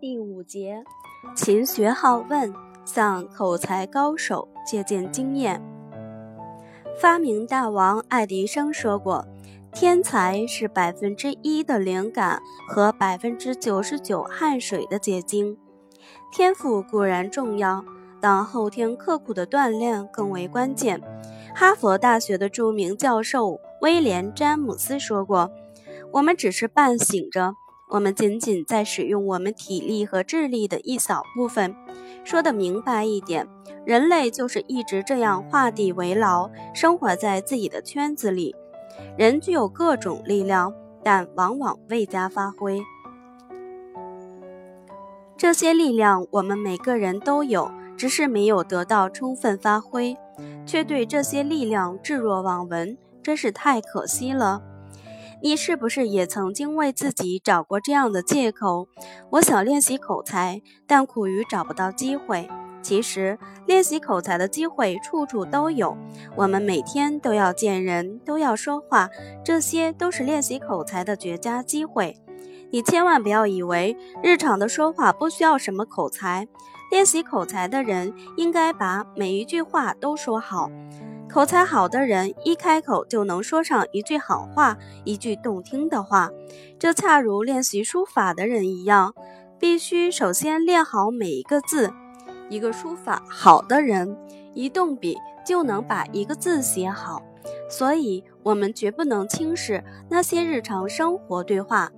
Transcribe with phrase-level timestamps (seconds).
[0.00, 0.82] 第五节，
[1.36, 2.54] 勤学好问，
[2.84, 5.62] 向口才高手借鉴经验。
[7.00, 9.26] 发明大王爱迪生说过
[9.72, 15.56] ：“天才是百分之一的灵感和百分之九十九汗水的结晶。
[16.32, 17.84] 天赋固然重要，
[18.20, 21.00] 但后天刻苦的锻炼更为关键。”
[21.54, 25.50] 哈佛大学的著名教授威廉·詹姆斯说过
[26.12, 27.54] ：“我们只是半醒着。”
[27.90, 31.74] 我们仅仅在使用我们体力和智力的一小部分。
[32.22, 33.48] 说得明白一点，
[33.84, 38.54] 人类就是一直这样画地为牢，生活在自己的圈子里。
[39.18, 42.80] 人具有各种力量，但往往未加发挥。
[45.36, 50.16] 这些力量我们每个人都有，只是没有得到充分发挥，
[50.64, 54.62] 却对这些力量置若罔闻，真是太可惜了。
[55.42, 58.88] 你是不是也曾经为自己找过这样的借口？
[59.30, 62.48] 我想练习口才，但苦于找不到机会。
[62.82, 65.96] 其实，练习口才的机会处处都有。
[66.36, 69.08] 我们每天都要见人，都要说话，
[69.44, 72.16] 这些都是练习口才的绝佳机会。
[72.70, 76.46] 你千万不要以为日常的说话不需要什么口才。
[76.90, 80.70] 练习口才的人应该把每一句话都说好。
[81.32, 86.28] 口才好的人，一开口就能说上一句好话，一句动听的话。
[86.76, 89.14] 这恰如练习书法的人一样，
[89.56, 91.92] 必须首先练好每一个字。
[92.48, 94.18] 一个书法好的人，
[94.54, 97.22] 一动笔就能把一个字写好。
[97.70, 101.92] 所以，我们绝不能轻视那些日常生活对话，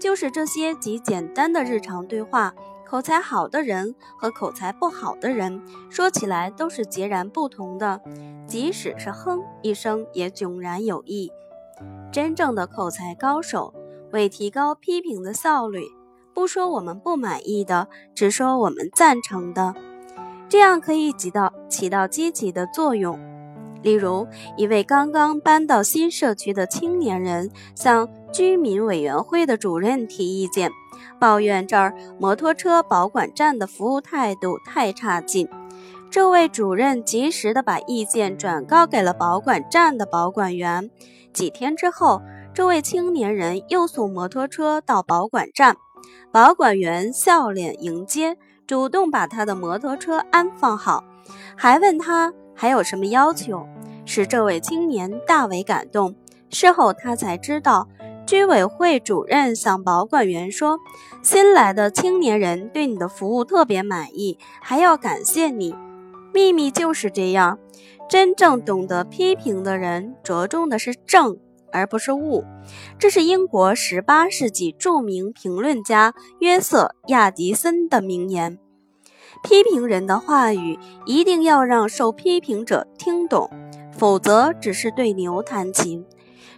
[0.00, 2.52] 就是这些极简单的日常对话。
[2.88, 8.00] 口才好的人和口才不好的人说起来都是截然不同的，
[8.46, 11.30] 即使是哼一声也迥然有异。
[12.10, 13.74] 真正的口才高手
[14.10, 15.84] 为提高批评的效率，
[16.32, 19.74] 不说我们不满意的，只说我们赞成的，
[20.48, 23.20] 这样可以起到起到积极的作用。
[23.82, 30.70] 例如，一位刚刚搬到新社区的青年人向居民委员会的主任提意见。
[31.20, 35.48] 抱怨这儿摩托车保管站的服务态度太差劲，
[36.10, 40.90] 这位主任及时的把意见转告给了保管站的保管员。
[41.32, 42.20] 几天之后，
[42.52, 45.76] 这位青年人又送摩托车到保管站，
[46.32, 48.36] 保管员笑脸迎接，
[48.66, 51.04] 主动把他的摩托车安放好，
[51.56, 53.66] 还问他还有什么要求，
[54.04, 56.16] 使这位青年大为感动。
[56.50, 57.88] 事后他才知道。
[58.26, 60.78] 居委会主任向保管员说
[61.24, 65.74] ：“新来的青年人对你的服务特别满意，还要感谢你。”
[66.34, 67.58] 秘密就是这样，
[68.06, 71.38] 真正懂得批评的人着重的是正
[71.72, 72.44] 而不是误。
[72.98, 78.58] 这是英国18世纪著名评论家约瑟·亚迪森的名言。
[79.42, 83.50] 批评人的话语一定要让受批评者听懂，
[83.96, 86.04] 否则只是对牛弹琴。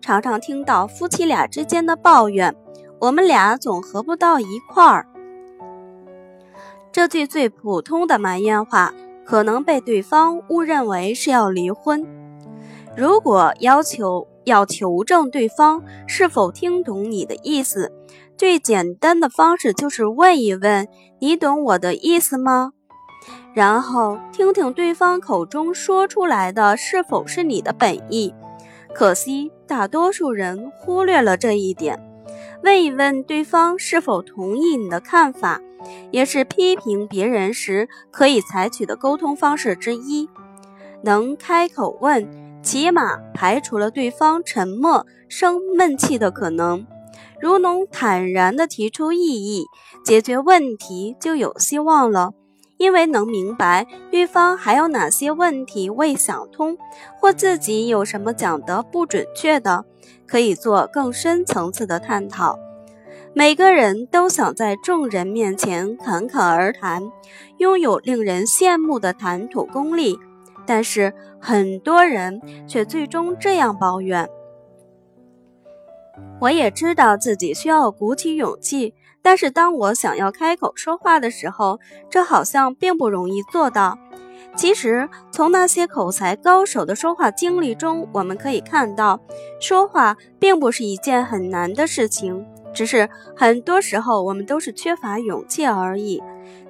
[0.00, 2.54] 常常听到夫妻俩之间的抱怨
[3.00, 5.06] ：“我们俩总合不到一块儿。”
[6.92, 8.94] 这句最普通的埋怨话，
[9.24, 12.06] 可能被对方误认为是要离婚。
[12.96, 17.92] 如果要求要求证对方是否听懂你的意思，
[18.36, 20.86] 最简单的方式就是问一问
[21.18, 22.72] ：“你懂我的意思吗？”
[23.52, 28.32] 然后听听对方口中说出来的是否是你的本意。
[28.94, 32.00] 可惜，大多数人忽略了这一点。
[32.62, 35.60] 问一问对方是否同意你的看法，
[36.12, 40.28] 也是批评别人时可以采取的沟通方式之一。
[41.02, 42.28] 能开口问，
[42.66, 46.84] 起码排除了对方沉默生闷气的可能。
[47.40, 49.66] 如能坦然地提出异议，
[50.04, 52.32] 解决问题就有希望了。
[52.76, 56.76] 因为能明白对方还有哪些问题未想通，
[57.20, 59.84] 或自己有什么讲得不准确的，
[60.26, 62.58] 可以做更深层次的探讨。
[63.32, 67.04] 每个人都想在众人面前侃侃而谈，
[67.58, 70.18] 拥有令人羡慕的谈吐功力，
[70.66, 74.28] 但是很多人却最终这样抱怨
[76.40, 83.98] ：“我也知道自己需要鼓起勇气。”但是当我想要开口说话的时候，这好像并不容易做到。
[84.54, 89.18] 其实，从那些口才高手的说话经历中，我们可以看到，
[89.60, 96.22] 说话并不是一件很难的事情，只是很多时候我们都是缺乏勇气而已。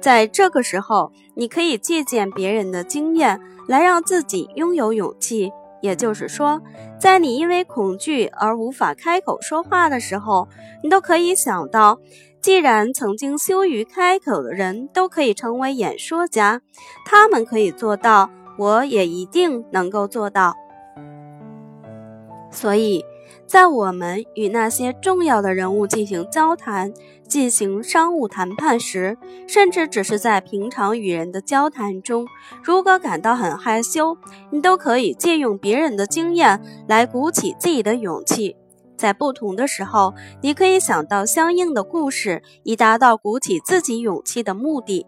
[0.00, 6.60] 在这个时候，你可以借鉴别人的经验，来让自己拥有勇气，也就是说，
[6.98, 10.48] 在你因为恐惧而无法开口说话的时候，
[10.82, 11.98] 你都可以想到，
[12.40, 16.60] 既然曾经羞于开口的人都可以成为演说家，
[17.06, 20.54] 他们可以做到，我也一定能够做到。
[22.50, 23.04] 所以。
[23.46, 26.92] 在我们与那些重要的人物进行交谈、
[27.28, 29.16] 进行商务谈判时，
[29.46, 32.26] 甚至只是在平常与人的交谈中，
[32.62, 34.16] 如果感到很害羞，
[34.50, 38.56] 你都可以借用别人的经验来鼓起自己的勇气。
[38.96, 45.06] 在不同的时候，你可以想到相应的故事，以达到鼓起自己勇气的目的。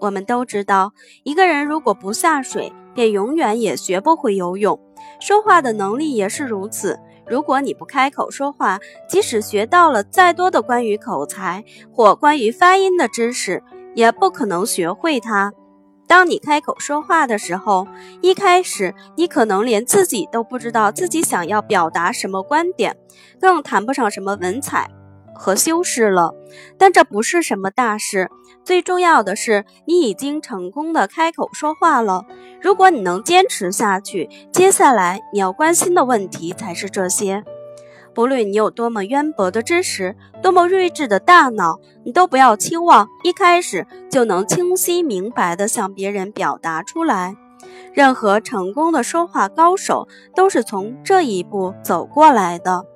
[0.00, 4.78] 我们都知道，一个人如果不下水，便永远也学不会游泳。
[5.20, 6.98] 说话的能力也是如此。
[7.26, 8.78] 如果你不开口说话，
[9.08, 13.62] 即使学到了再多的关于口才或关于发音的知识，
[13.94, 15.52] 也不可能学会它。
[16.06, 17.88] 当你开口说话的时候，
[18.20, 22.94] 一开始你可能连自己都不知道自己想要表达什么观点，
[23.40, 24.90] 更谈不上什么文采。
[25.34, 26.34] 和修饰了，
[26.78, 28.30] 但这不是什么大事。
[28.64, 32.24] 最重要的是，你已经成功的开口说话了。
[32.62, 37.44] 如果你能坚持下去，接下来你要关心的问题才是这些。
[38.14, 47.34] 不论你有多么渊博的知识，多么睿智的大脑，你都不要期望一开始就能清晰明白地向别人表达出来。
[47.92, 52.86] 任何成功的说话高手都是从这一步走过来的。